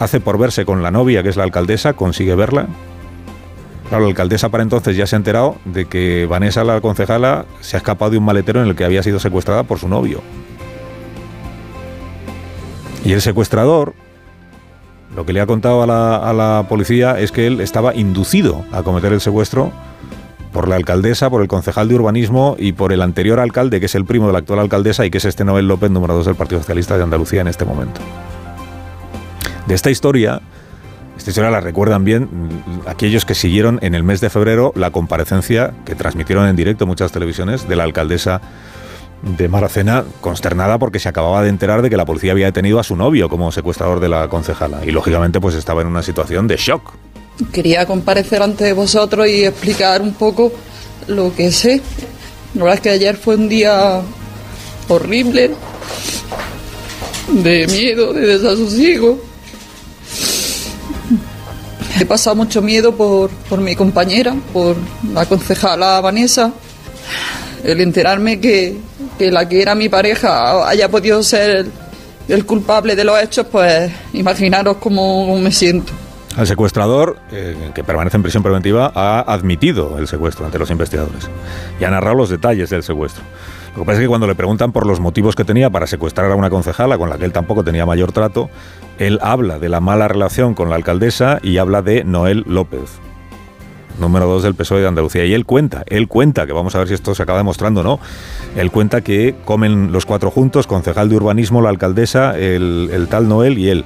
hace 0.00 0.20
por 0.20 0.38
verse 0.38 0.64
con 0.64 0.82
la 0.82 0.90
novia, 0.90 1.22
que 1.22 1.28
es 1.28 1.36
la 1.36 1.44
alcaldesa, 1.44 1.92
consigue 1.94 2.34
verla. 2.34 2.66
Claro, 3.88 4.04
la 4.04 4.10
alcaldesa 4.10 4.48
para 4.48 4.62
entonces 4.62 4.96
ya 4.96 5.06
se 5.06 5.14
ha 5.14 5.18
enterado 5.18 5.56
de 5.64 5.84
que 5.84 6.26
Vanessa, 6.26 6.64
la 6.64 6.80
concejala, 6.80 7.46
se 7.60 7.76
ha 7.76 7.78
escapado 7.78 8.10
de 8.10 8.18
un 8.18 8.24
maletero 8.24 8.60
en 8.60 8.68
el 8.68 8.74
que 8.74 8.84
había 8.84 9.02
sido 9.02 9.20
secuestrada 9.20 9.62
por 9.62 9.78
su 9.78 9.88
novio. 9.88 10.22
Y 13.04 13.12
el 13.12 13.20
secuestrador, 13.20 13.94
lo 15.14 15.24
que 15.24 15.32
le 15.32 15.40
ha 15.40 15.46
contado 15.46 15.84
a 15.84 15.86
la, 15.86 16.66
policía 16.68 17.20
es 17.20 17.30
que 17.30 17.46
él 17.46 17.60
estaba 17.60 17.94
inducido 17.94 18.64
a 18.72 18.82
cometer 18.82 19.12
el 19.12 19.20
secuestro 19.20 19.70
por 20.56 20.68
la 20.68 20.76
alcaldesa, 20.76 21.28
por 21.28 21.42
el 21.42 21.48
concejal 21.48 21.86
de 21.86 21.96
urbanismo 21.96 22.56
y 22.58 22.72
por 22.72 22.90
el 22.94 23.02
anterior 23.02 23.40
alcalde, 23.40 23.78
que 23.78 23.84
es 23.84 23.94
el 23.94 24.06
primo 24.06 24.26
de 24.26 24.32
la 24.32 24.38
actual 24.38 24.58
alcaldesa 24.58 25.04
y 25.04 25.10
que 25.10 25.18
es 25.18 25.26
este 25.26 25.44
Noel 25.44 25.68
López, 25.68 25.90
número 25.90 26.14
2 26.14 26.24
del 26.24 26.34
Partido 26.34 26.62
Socialista 26.62 26.96
de 26.96 27.02
Andalucía 27.02 27.42
en 27.42 27.48
este 27.48 27.66
momento. 27.66 28.00
De 29.66 29.74
esta 29.74 29.90
historia, 29.90 30.40
esta 31.14 31.28
historia 31.28 31.50
la 31.50 31.60
recuerdan 31.60 32.06
bien 32.06 32.30
aquellos 32.86 33.26
que 33.26 33.34
siguieron 33.34 33.78
en 33.82 33.94
el 33.94 34.02
mes 34.02 34.22
de 34.22 34.30
febrero 34.30 34.72
la 34.76 34.92
comparecencia 34.92 35.74
que 35.84 35.94
transmitieron 35.94 36.48
en 36.48 36.56
directo 36.56 36.86
muchas 36.86 37.12
televisiones 37.12 37.68
de 37.68 37.76
la 37.76 37.84
alcaldesa 37.84 38.40
de 39.36 39.48
Maracena 39.50 40.04
consternada 40.22 40.78
porque 40.78 41.00
se 41.00 41.10
acababa 41.10 41.42
de 41.42 41.50
enterar 41.50 41.82
de 41.82 41.90
que 41.90 41.98
la 41.98 42.06
policía 42.06 42.32
había 42.32 42.46
detenido 42.46 42.80
a 42.80 42.82
su 42.82 42.96
novio 42.96 43.28
como 43.28 43.52
secuestrador 43.52 44.00
de 44.00 44.08
la 44.08 44.28
concejala 44.28 44.86
y 44.86 44.90
lógicamente 44.90 45.38
pues 45.38 45.54
estaba 45.54 45.82
en 45.82 45.88
una 45.88 46.02
situación 46.02 46.48
de 46.48 46.56
shock. 46.56 46.94
Quería 47.52 47.86
comparecer 47.86 48.42
ante 48.42 48.72
vosotros 48.72 49.28
y 49.28 49.44
explicar 49.44 50.02
un 50.02 50.14
poco 50.14 50.52
lo 51.06 51.34
que 51.34 51.52
sé. 51.52 51.80
La 52.54 52.64
verdad 52.64 52.76
es 52.76 52.80
que 52.80 52.90
ayer 52.90 53.16
fue 53.16 53.34
un 53.34 53.48
día 53.48 54.00
horrible, 54.88 55.50
de 57.28 57.66
miedo, 57.66 58.12
de 58.12 58.26
desasosiego. 58.26 59.20
He 61.98 62.04
pasado 62.04 62.36
mucho 62.36 62.60
miedo 62.60 62.94
por, 62.94 63.30
por 63.48 63.60
mi 63.60 63.74
compañera, 63.74 64.34
por 64.52 64.76
la 65.12 65.26
concejala 65.26 66.00
Vanessa, 66.00 66.52
el 67.64 67.80
enterarme 67.80 68.38
que, 68.38 68.76
que 69.18 69.30
la 69.30 69.48
que 69.48 69.62
era 69.62 69.74
mi 69.74 69.88
pareja 69.88 70.68
haya 70.68 70.90
podido 70.90 71.22
ser 71.22 71.66
el, 72.28 72.46
culpable 72.46 72.94
de 72.94 73.04
los 73.04 73.20
hechos, 73.20 73.46
pues 73.50 73.90
imaginaros 74.12 74.76
cómo 74.76 75.38
me 75.38 75.50
siento. 75.50 75.92
El 76.36 76.46
secuestrador, 76.46 77.16
eh, 77.32 77.70
que 77.74 77.82
permanece 77.82 78.18
en 78.18 78.22
prisión 78.22 78.42
preventiva, 78.42 78.92
ha 78.94 79.20
admitido 79.20 79.98
el 79.98 80.06
secuestro 80.06 80.44
ante 80.44 80.58
los 80.58 80.70
investigadores 80.70 81.30
y 81.80 81.84
ha 81.84 81.90
narrado 81.90 82.14
los 82.14 82.28
detalles 82.28 82.68
del 82.68 82.82
secuestro. 82.82 83.24
Lo 83.76 83.82
que 83.82 83.86
pasa 83.86 83.98
es 83.98 84.04
que 84.04 84.08
cuando 84.08 84.26
le 84.26 84.34
preguntan 84.34 84.72
por 84.72 84.86
los 84.86 85.00
motivos 85.00 85.34
que 85.34 85.44
tenía 85.44 85.68
para 85.68 85.86
secuestrar 85.86 86.30
a 86.30 86.34
una 86.34 86.48
concejala 86.48 86.96
con 86.96 87.10
la 87.10 87.18
que 87.18 87.26
él 87.26 87.32
tampoco 87.32 87.62
tenía 87.64 87.84
mayor 87.84 88.12
trato, 88.12 88.48
él 88.98 89.18
habla 89.22 89.58
de 89.58 89.68
la 89.68 89.80
mala 89.80 90.08
relación 90.08 90.54
con 90.54 90.70
la 90.70 90.76
alcaldesa 90.76 91.40
y 91.42 91.58
habla 91.58 91.82
de 91.82 92.02
Noel 92.04 92.44
López, 92.46 92.98
número 94.00 94.26
2 94.26 94.42
del 94.44 94.54
PSOE 94.54 94.80
de 94.80 94.88
Andalucía. 94.88 95.26
Y 95.26 95.34
él 95.34 95.44
cuenta, 95.44 95.84
él 95.86 96.08
cuenta, 96.08 96.46
que 96.46 96.52
vamos 96.52 96.74
a 96.74 96.78
ver 96.78 96.88
si 96.88 96.94
esto 96.94 97.14
se 97.14 97.22
acaba 97.22 97.38
demostrando 97.38 97.80
o 97.80 97.84
no, 97.84 98.00
él 98.56 98.70
cuenta 98.70 99.02
que 99.02 99.34
comen 99.44 99.92
los 99.92 100.06
cuatro 100.06 100.30
juntos, 100.30 100.66
concejal 100.66 101.08
de 101.08 101.16
urbanismo, 101.16 101.60
la 101.60 101.68
alcaldesa, 101.68 102.38
el, 102.38 103.06
tal 103.10 103.28
Noel 103.28 103.58
y 103.58 103.68
él. 103.68 103.84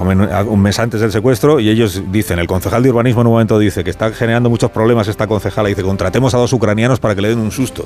Un 0.00 0.62
mes 0.62 0.78
antes 0.78 1.00
del 1.00 1.12
secuestro 1.12 1.60
y 1.60 1.68
ellos 1.68 2.02
dicen, 2.10 2.38
el 2.38 2.46
concejal 2.46 2.82
de 2.82 2.90
urbanismo 2.90 3.20
en 3.20 3.26
un 3.26 3.32
momento 3.34 3.58
dice 3.58 3.84
que 3.84 3.90
está 3.90 4.10
generando 4.12 4.48
muchos 4.48 4.70
problemas 4.70 5.08
esta 5.08 5.26
concejala, 5.26 5.68
dice, 5.68 5.82
contratemos 5.82 6.32
a 6.32 6.38
dos 6.38 6.52
ucranianos 6.54 7.00
para 7.00 7.14
que 7.14 7.20
le 7.20 7.28
den 7.28 7.38
un 7.38 7.50
susto. 7.50 7.84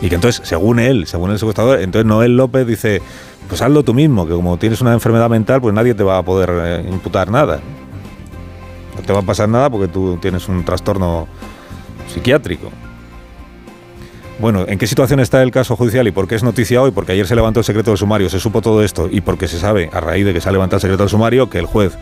Y 0.00 0.08
que 0.08 0.14
entonces, 0.14 0.46
según 0.46 0.78
él, 0.78 1.06
según 1.06 1.30
el 1.30 1.38
secuestrador, 1.38 1.80
entonces 1.80 2.06
Noel 2.06 2.36
López 2.36 2.66
dice, 2.66 3.02
pues 3.48 3.60
hazlo 3.60 3.82
tú 3.82 3.92
mismo, 3.92 4.26
que 4.26 4.32
como 4.32 4.56
tienes 4.56 4.80
una 4.80 4.94
enfermedad 4.94 5.28
mental, 5.28 5.60
pues 5.60 5.74
nadie 5.74 5.94
te 5.94 6.02
va 6.02 6.18
a 6.18 6.22
poder 6.22 6.50
eh, 6.52 6.88
imputar 6.90 7.30
nada. 7.30 7.60
No 8.96 9.02
te 9.02 9.12
va 9.12 9.20
a 9.20 9.22
pasar 9.22 9.48
nada 9.48 9.68
porque 9.68 9.88
tú 9.88 10.18
tienes 10.20 10.48
un 10.48 10.64
trastorno 10.64 11.26
psiquiátrico. 12.08 12.70
Bueno, 14.40 14.64
¿en 14.66 14.78
qué 14.78 14.88
situación 14.88 15.20
está 15.20 15.42
el 15.42 15.52
caso 15.52 15.76
judicial 15.76 16.08
y 16.08 16.10
por 16.10 16.26
qué 16.26 16.34
es 16.34 16.42
noticia 16.42 16.82
hoy? 16.82 16.90
Porque 16.90 17.12
ayer 17.12 17.26
se 17.26 17.36
levantó 17.36 17.60
el 17.60 17.64
secreto 17.64 17.92
del 17.92 17.98
sumario, 17.98 18.28
se 18.28 18.40
supo 18.40 18.62
todo 18.62 18.82
esto 18.82 19.08
y 19.10 19.20
porque 19.20 19.46
se 19.46 19.58
sabe, 19.58 19.90
a 19.92 20.00
raíz 20.00 20.24
de 20.24 20.32
que 20.32 20.40
se 20.40 20.48
ha 20.48 20.52
levantado 20.52 20.78
el 20.78 20.82
secreto 20.82 21.04
del 21.04 21.10
sumario, 21.10 21.48
que 21.48 21.60
el 21.60 21.66
juez, 21.66 21.96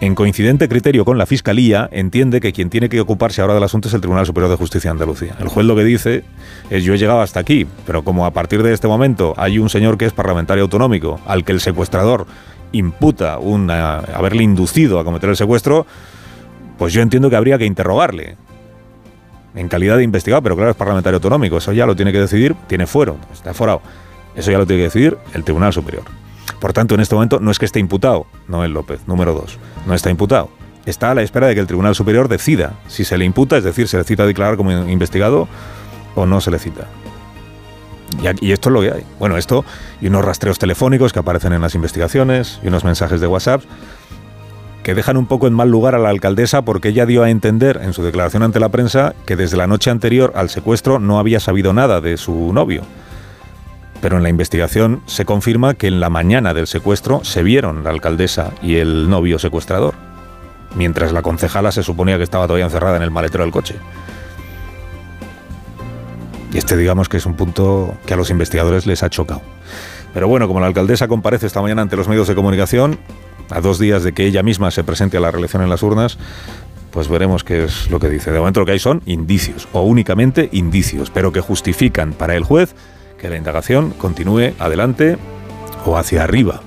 en 0.00 0.14
coincidente 0.14 0.68
criterio 0.68 1.04
con 1.04 1.18
la 1.18 1.26
Fiscalía, 1.26 1.88
entiende 1.90 2.40
que 2.40 2.52
quien 2.52 2.70
tiene 2.70 2.88
que 2.88 3.00
ocuparse 3.00 3.42
ahora 3.42 3.54
del 3.54 3.64
asunto 3.64 3.88
es 3.88 3.94
el 3.94 4.00
Tribunal 4.00 4.26
Superior 4.26 4.48
de 4.48 4.56
Justicia 4.56 4.90
de 4.90 4.92
Andalucía. 4.92 5.34
El 5.40 5.48
juez 5.48 5.66
lo 5.66 5.74
que 5.74 5.82
dice 5.82 6.22
es 6.70 6.84
yo 6.84 6.94
he 6.94 6.98
llegado 6.98 7.20
hasta 7.20 7.40
aquí, 7.40 7.66
pero 7.84 8.04
como 8.04 8.26
a 8.26 8.30
partir 8.30 8.62
de 8.62 8.72
este 8.72 8.86
momento 8.86 9.34
hay 9.36 9.58
un 9.58 9.68
señor 9.68 9.98
que 9.98 10.06
es 10.06 10.12
parlamentario 10.12 10.62
autonómico, 10.62 11.18
al 11.26 11.44
que 11.44 11.50
el 11.50 11.60
secuestrador 11.60 12.26
imputa 12.70 13.38
una, 13.38 13.98
haberle 13.98 14.44
inducido 14.44 15.00
a 15.00 15.04
cometer 15.04 15.28
el 15.28 15.36
secuestro, 15.36 15.84
pues 16.78 16.92
yo 16.92 17.02
entiendo 17.02 17.28
que 17.28 17.36
habría 17.36 17.58
que 17.58 17.66
interrogarle 17.66 18.36
en 19.54 19.68
calidad 19.68 19.96
de 19.96 20.04
investigado, 20.04 20.42
pero 20.42 20.56
claro, 20.56 20.70
es 20.70 20.76
parlamentario 20.76 21.16
autonómico, 21.16 21.58
eso 21.58 21.72
ya 21.72 21.86
lo 21.86 21.96
tiene 21.96 22.12
que 22.12 22.20
decidir, 22.20 22.54
tiene 22.66 22.86
fuero, 22.86 23.16
está 23.32 23.54
forado. 23.54 23.82
Eso 24.34 24.50
ya 24.50 24.58
lo 24.58 24.66
tiene 24.66 24.80
que 24.80 24.84
decidir 24.84 25.18
el 25.34 25.44
Tribunal 25.44 25.72
Superior. 25.72 26.04
Por 26.60 26.72
tanto, 26.72 26.94
en 26.94 27.00
este 27.00 27.14
momento 27.14 27.40
no 27.40 27.50
es 27.50 27.58
que 27.58 27.64
esté 27.64 27.80
imputado, 27.80 28.26
no 28.46 28.64
el 28.64 28.72
López, 28.72 29.00
número 29.06 29.32
dos, 29.32 29.58
no 29.86 29.94
está 29.94 30.10
imputado. 30.10 30.50
Está 30.86 31.10
a 31.10 31.14
la 31.14 31.22
espera 31.22 31.46
de 31.46 31.54
que 31.54 31.60
el 31.60 31.66
Tribunal 31.66 31.94
Superior 31.94 32.28
decida 32.28 32.74
si 32.86 33.04
se 33.04 33.18
le 33.18 33.24
imputa, 33.24 33.56
es 33.56 33.64
decir, 33.64 33.88
se 33.88 33.98
le 33.98 34.04
cita 34.04 34.22
a 34.22 34.26
declarar 34.26 34.56
como 34.56 34.70
investigado 34.70 35.48
o 36.14 36.26
no 36.26 36.40
se 36.40 36.50
le 36.50 36.58
cita. 36.58 36.86
Y, 38.40 38.52
esto 38.52 38.68
es 38.68 38.72
lo 38.72 38.80
que 38.80 38.90
hay. 38.90 39.04
Bueno, 39.18 39.36
esto 39.36 39.64
y 40.00 40.08
unos 40.08 40.24
rastreos 40.24 40.58
telefónicos 40.58 41.12
que 41.12 41.18
aparecen 41.18 41.52
en 41.52 41.62
las 41.62 41.74
investigaciones 41.74 42.60
y 42.62 42.68
unos 42.68 42.84
mensajes 42.84 43.20
de 43.20 43.26
WhatsApp 43.26 43.62
que 44.90 44.94
dejan 44.96 45.16
un 45.16 45.26
poco 45.26 45.46
en 45.46 45.54
mal 45.54 45.70
lugar 45.70 45.94
a 45.94 46.00
la 46.00 46.08
alcaldesa 46.08 46.62
porque 46.62 46.88
ella 46.88 47.06
dio 47.06 47.22
a 47.22 47.30
entender 47.30 47.78
en 47.80 47.92
su 47.92 48.02
declaración 48.02 48.42
ante 48.42 48.58
la 48.58 48.70
prensa 48.70 49.14
que 49.24 49.36
desde 49.36 49.56
la 49.56 49.68
noche 49.68 49.88
anterior 49.88 50.32
al 50.34 50.50
secuestro 50.50 50.98
no 50.98 51.20
había 51.20 51.38
sabido 51.38 51.72
nada 51.72 52.00
de 52.00 52.16
su 52.16 52.52
novio. 52.52 52.82
Pero 54.00 54.16
en 54.16 54.24
la 54.24 54.30
investigación 54.30 55.00
se 55.06 55.24
confirma 55.24 55.74
que 55.74 55.86
en 55.86 56.00
la 56.00 56.10
mañana 56.10 56.54
del 56.54 56.66
secuestro 56.66 57.22
se 57.22 57.44
vieron 57.44 57.84
la 57.84 57.90
alcaldesa 57.90 58.50
y 58.62 58.78
el 58.78 59.08
novio 59.08 59.38
secuestrador, 59.38 59.94
mientras 60.74 61.12
la 61.12 61.22
concejala 61.22 61.70
se 61.70 61.84
suponía 61.84 62.16
que 62.16 62.24
estaba 62.24 62.48
todavía 62.48 62.64
encerrada 62.64 62.96
en 62.96 63.04
el 63.04 63.12
maletero 63.12 63.44
del 63.44 63.52
coche. 63.52 63.76
Y 66.52 66.58
este 66.58 66.76
digamos 66.76 67.08
que 67.08 67.18
es 67.18 67.26
un 67.26 67.34
punto 67.34 67.94
que 68.06 68.14
a 68.14 68.16
los 68.16 68.30
investigadores 68.30 68.88
les 68.88 69.04
ha 69.04 69.08
chocado. 69.08 69.40
Pero 70.12 70.26
bueno, 70.26 70.48
como 70.48 70.58
la 70.58 70.66
alcaldesa 70.66 71.06
comparece 71.06 71.46
esta 71.46 71.62
mañana 71.62 71.82
ante 71.82 71.94
los 71.94 72.08
medios 72.08 72.26
de 72.26 72.34
comunicación, 72.34 72.98
a 73.50 73.60
dos 73.60 73.78
días 73.78 74.02
de 74.02 74.12
que 74.12 74.26
ella 74.26 74.42
misma 74.42 74.70
se 74.70 74.84
presente 74.84 75.16
a 75.16 75.20
la 75.20 75.30
reelección 75.30 75.62
en 75.62 75.70
las 75.70 75.82
urnas, 75.82 76.18
pues 76.90 77.08
veremos 77.08 77.44
qué 77.44 77.64
es 77.64 77.90
lo 77.90 78.00
que 78.00 78.08
dice. 78.08 78.30
De 78.30 78.38
momento 78.38 78.60
lo 78.60 78.66
que 78.66 78.72
hay 78.72 78.78
son 78.78 79.02
indicios, 79.06 79.68
o 79.72 79.82
únicamente 79.82 80.48
indicios, 80.52 81.10
pero 81.10 81.32
que 81.32 81.40
justifican 81.40 82.12
para 82.12 82.36
el 82.36 82.44
juez 82.44 82.74
que 83.18 83.28
la 83.28 83.36
indagación 83.36 83.90
continúe 83.90 84.54
adelante 84.58 85.18
o 85.84 85.96
hacia 85.96 86.24
arriba. 86.24 86.62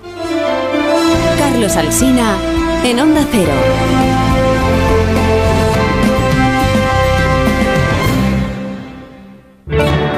Carlos 1.38 1.76
Alsina, 1.76 2.38
en 2.84 3.00
Onda 3.00 3.26
Cero. 3.32 4.23